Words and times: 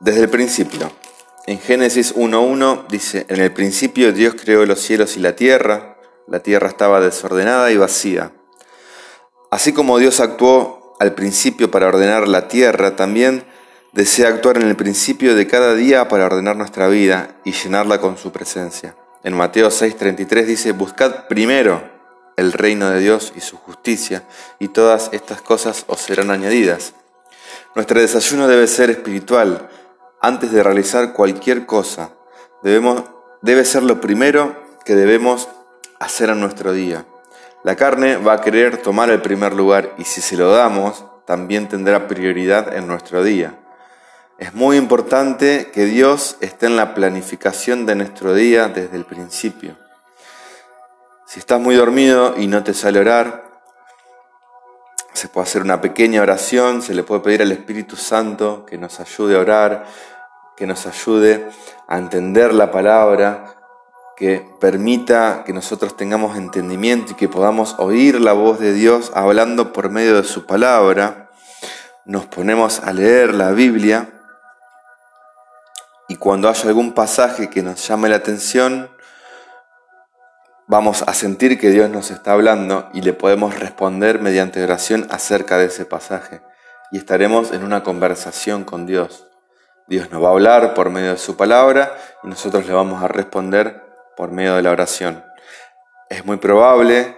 desde 0.00 0.22
el 0.22 0.28
principio. 0.28 0.90
En 1.46 1.58
Génesis 1.58 2.14
1.1 2.14 2.88
dice, 2.88 3.24
en 3.28 3.40
el 3.40 3.52
principio 3.52 4.12
Dios 4.12 4.34
creó 4.34 4.66
los 4.66 4.80
cielos 4.80 5.16
y 5.16 5.20
la 5.20 5.36
tierra, 5.36 5.96
la 6.26 6.40
tierra 6.40 6.68
estaba 6.68 7.00
desordenada 7.00 7.70
y 7.70 7.76
vacía. 7.76 8.32
Así 9.50 9.72
como 9.72 9.98
Dios 9.98 10.20
actuó 10.20 10.96
al 10.98 11.14
principio 11.14 11.70
para 11.70 11.86
ordenar 11.86 12.26
la 12.26 12.48
tierra, 12.48 12.96
también 12.96 13.44
desea 13.92 14.28
actuar 14.28 14.56
en 14.56 14.68
el 14.68 14.76
principio 14.76 15.34
de 15.34 15.46
cada 15.46 15.74
día 15.74 16.08
para 16.08 16.26
ordenar 16.26 16.56
nuestra 16.56 16.88
vida 16.88 17.36
y 17.44 17.52
llenarla 17.52 18.00
con 18.00 18.18
su 18.18 18.32
presencia. 18.32 18.96
En 19.22 19.34
Mateo 19.34 19.68
6:33 19.68 20.44
dice, 20.44 20.72
buscad 20.72 21.26
primero 21.28 21.82
el 22.36 22.52
reino 22.52 22.90
de 22.90 23.00
Dios 23.00 23.32
y 23.34 23.40
su 23.40 23.56
justicia, 23.56 24.24
y 24.58 24.68
todas 24.68 25.10
estas 25.12 25.40
cosas 25.40 25.84
os 25.86 26.00
serán 26.00 26.30
añadidas. 26.30 26.92
Nuestro 27.74 28.00
desayuno 28.00 28.48
debe 28.48 28.66
ser 28.66 28.90
espiritual. 28.90 29.68
Antes 30.20 30.50
de 30.50 30.62
realizar 30.62 31.12
cualquier 31.12 31.66
cosa, 31.66 32.10
debemos, 32.62 33.04
debe 33.42 33.64
ser 33.64 33.82
lo 33.82 34.00
primero 34.00 34.56
que 34.84 34.94
debemos 34.94 35.48
hacer 36.00 36.30
en 36.30 36.40
nuestro 36.40 36.72
día. 36.72 37.04
La 37.64 37.76
carne 37.76 38.16
va 38.16 38.34
a 38.34 38.40
querer 38.40 38.78
tomar 38.78 39.10
el 39.10 39.20
primer 39.20 39.52
lugar 39.52 39.92
y 39.98 40.04
si 40.04 40.20
se 40.20 40.36
lo 40.36 40.50
damos, 40.50 41.04
también 41.26 41.68
tendrá 41.68 42.06
prioridad 42.06 42.74
en 42.74 42.86
nuestro 42.86 43.22
día. 43.22 43.58
Es 44.38 44.54
muy 44.54 44.76
importante 44.76 45.70
que 45.72 45.84
Dios 45.84 46.36
esté 46.40 46.66
en 46.66 46.76
la 46.76 46.94
planificación 46.94 47.86
de 47.86 47.96
nuestro 47.96 48.34
día 48.34 48.68
desde 48.68 48.96
el 48.96 49.04
principio. 49.04 49.76
Si 51.26 51.40
estás 51.40 51.60
muy 51.60 51.74
dormido 51.74 52.34
y 52.36 52.46
no 52.46 52.62
te 52.62 52.72
sale 52.72 53.00
orar, 53.00 53.46
se 55.12 55.28
puede 55.28 55.46
hacer 55.46 55.62
una 55.62 55.80
pequeña 55.80 56.20
oración, 56.20 56.82
se 56.82 56.94
le 56.94 57.02
puede 57.02 57.22
pedir 57.22 57.42
al 57.42 57.50
Espíritu 57.50 57.96
Santo 57.96 58.66
que 58.66 58.76
nos 58.76 59.00
ayude 59.00 59.36
a 59.36 59.40
orar, 59.40 59.86
que 60.56 60.66
nos 60.66 60.86
ayude 60.86 61.48
a 61.88 61.98
entender 61.98 62.54
la 62.54 62.70
palabra, 62.70 63.56
que 64.16 64.48
permita 64.60 65.44
que 65.44 65.52
nosotros 65.52 65.96
tengamos 65.96 66.36
entendimiento 66.36 67.12
y 67.12 67.16
que 67.16 67.28
podamos 67.28 67.76
oír 67.78 68.20
la 68.20 68.32
voz 68.32 68.58
de 68.58 68.72
Dios 68.72 69.12
hablando 69.14 69.72
por 69.72 69.90
medio 69.90 70.16
de 70.16 70.24
su 70.24 70.46
palabra. 70.46 71.30
Nos 72.06 72.26
ponemos 72.26 72.80
a 72.80 72.92
leer 72.92 73.34
la 73.34 73.50
Biblia 73.50 74.10
y 76.08 76.16
cuando 76.16 76.48
haya 76.48 76.68
algún 76.68 76.92
pasaje 76.92 77.50
que 77.50 77.62
nos 77.62 77.86
llame 77.86 78.08
la 78.08 78.16
atención, 78.16 78.90
vamos 80.68 81.02
a 81.06 81.14
sentir 81.14 81.58
que 81.58 81.70
Dios 81.70 81.90
nos 81.90 82.10
está 82.10 82.32
hablando 82.32 82.88
y 82.94 83.02
le 83.02 83.12
podemos 83.12 83.58
responder 83.58 84.20
mediante 84.20 84.62
oración 84.62 85.06
acerca 85.10 85.58
de 85.58 85.66
ese 85.66 85.84
pasaje. 85.84 86.42
Y 86.92 86.98
estaremos 86.98 87.52
en 87.52 87.64
una 87.64 87.82
conversación 87.82 88.64
con 88.64 88.86
Dios. 88.86 89.25
Dios 89.88 90.10
nos 90.10 90.22
va 90.22 90.28
a 90.28 90.32
hablar 90.32 90.74
por 90.74 90.90
medio 90.90 91.12
de 91.12 91.18
su 91.18 91.36
palabra 91.36 91.96
y 92.24 92.28
nosotros 92.28 92.66
le 92.66 92.72
vamos 92.72 93.02
a 93.02 93.08
responder 93.08 93.82
por 94.16 94.32
medio 94.32 94.56
de 94.56 94.62
la 94.62 94.72
oración. 94.72 95.24
Es 96.10 96.24
muy 96.24 96.38
probable 96.38 97.16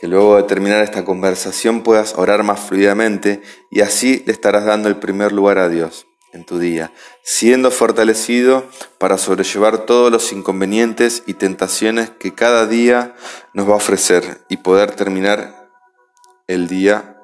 que 0.00 0.08
luego 0.08 0.36
de 0.36 0.42
terminar 0.44 0.82
esta 0.82 1.04
conversación 1.04 1.82
puedas 1.82 2.14
orar 2.16 2.42
más 2.42 2.60
fluidamente 2.60 3.42
y 3.70 3.82
así 3.82 4.22
le 4.26 4.32
estarás 4.32 4.64
dando 4.64 4.88
el 4.88 4.96
primer 4.96 5.32
lugar 5.32 5.58
a 5.58 5.68
Dios 5.68 6.06
en 6.32 6.44
tu 6.44 6.58
día, 6.58 6.92
siendo 7.22 7.70
fortalecido 7.70 8.64
para 8.98 9.18
sobrellevar 9.18 9.78
todos 9.78 10.12
los 10.12 10.32
inconvenientes 10.32 11.22
y 11.26 11.34
tentaciones 11.34 12.10
que 12.10 12.34
cada 12.34 12.66
día 12.66 13.14
nos 13.54 13.68
va 13.68 13.74
a 13.74 13.76
ofrecer 13.76 14.38
y 14.48 14.58
poder 14.58 14.92
terminar 14.92 15.68
el 16.46 16.68
día 16.68 17.16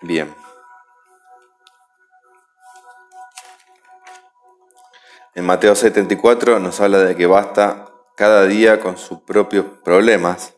bien. 0.00 0.41
En 5.34 5.46
Mateo 5.46 5.74
74 5.74 6.58
nos 6.58 6.80
habla 6.80 6.98
de 6.98 7.16
que 7.16 7.26
basta 7.26 7.86
cada 8.16 8.44
día 8.44 8.80
con 8.80 8.98
sus 8.98 9.20
propios 9.20 9.64
problemas 9.82 10.54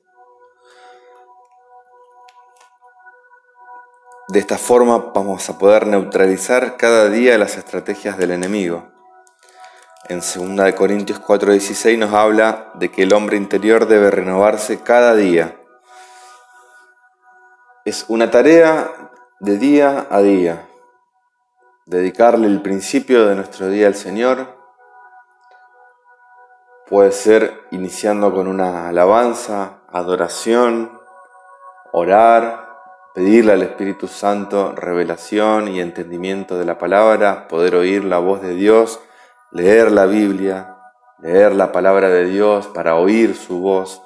De 4.28 4.40
esta 4.40 4.56
forma 4.56 5.12
vamos 5.14 5.48
a 5.50 5.58
poder 5.58 5.86
neutralizar 5.86 6.78
cada 6.78 7.10
día 7.10 7.36
las 7.36 7.58
estrategias 7.58 8.16
del 8.16 8.30
enemigo. 8.30 8.90
En 10.08 10.20
2 10.20 10.72
Corintios 10.74 11.20
4:16 11.20 11.98
nos 11.98 12.14
habla 12.14 12.70
de 12.74 12.90
que 12.90 13.02
el 13.02 13.12
hombre 13.12 13.36
interior 13.36 13.86
debe 13.86 14.10
renovarse 14.10 14.80
cada 14.80 15.14
día. 15.14 15.60
Es 17.84 18.06
una 18.08 18.30
tarea 18.30 18.90
de 19.40 19.58
día 19.58 20.06
a 20.10 20.20
día. 20.22 20.66
Dedicarle 21.84 22.46
el 22.46 22.62
principio 22.62 23.26
de 23.26 23.34
nuestro 23.34 23.68
día 23.68 23.86
al 23.86 23.94
Señor 23.94 24.53
puede 26.86 27.12
ser 27.12 27.62
iniciando 27.70 28.32
con 28.32 28.46
una 28.46 28.88
alabanza, 28.88 29.78
adoración, 29.88 30.90
orar, 31.92 32.64
pedirle 33.14 33.52
al 33.52 33.62
Espíritu 33.62 34.08
Santo 34.08 34.72
revelación 34.72 35.68
y 35.68 35.80
entendimiento 35.80 36.58
de 36.58 36.64
la 36.64 36.78
palabra, 36.78 37.48
poder 37.48 37.76
oír 37.76 38.04
la 38.04 38.18
voz 38.18 38.42
de 38.42 38.54
Dios, 38.54 39.00
leer 39.52 39.92
la 39.92 40.06
Biblia, 40.06 40.76
leer 41.20 41.54
la 41.54 41.72
palabra 41.72 42.08
de 42.08 42.24
Dios 42.24 42.66
para 42.66 42.96
oír 42.96 43.36
su 43.36 43.60
voz. 43.60 44.02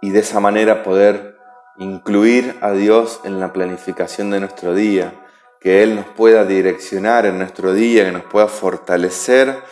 Y 0.00 0.10
de 0.10 0.20
esa 0.20 0.40
manera 0.40 0.82
poder 0.82 1.36
incluir 1.78 2.56
a 2.60 2.70
Dios 2.70 3.20
en 3.24 3.40
la 3.40 3.52
planificación 3.52 4.30
de 4.30 4.40
nuestro 4.40 4.74
día, 4.74 5.14
que 5.60 5.82
Él 5.82 5.96
nos 5.96 6.06
pueda 6.06 6.44
direccionar 6.44 7.26
en 7.26 7.38
nuestro 7.38 7.72
día, 7.72 8.04
que 8.04 8.12
nos 8.12 8.24
pueda 8.24 8.48
fortalecer 8.48 9.62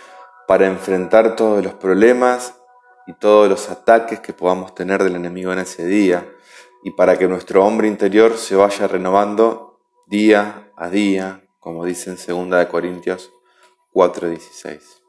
para 0.51 0.67
enfrentar 0.67 1.37
todos 1.37 1.63
los 1.63 1.75
problemas 1.75 2.57
y 3.07 3.13
todos 3.13 3.49
los 3.49 3.71
ataques 3.71 4.19
que 4.19 4.33
podamos 4.33 4.75
tener 4.75 5.01
del 5.01 5.15
enemigo 5.15 5.53
en 5.53 5.61
ese 5.61 5.87
día 5.87 6.29
y 6.83 6.91
para 6.91 7.17
que 7.17 7.29
nuestro 7.29 7.65
hombre 7.65 7.87
interior 7.87 8.37
se 8.37 8.57
vaya 8.57 8.89
renovando 8.89 9.79
día 10.09 10.73
a 10.77 10.91
día, 10.91 11.49
como 11.61 11.85
dice 11.85 12.11
en 12.11 12.49
2 12.51 12.67
Corintios 12.67 13.31
4:16. 13.95 15.00